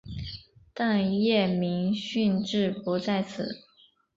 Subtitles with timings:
[0.73, 3.59] 但叶明勋志不在此。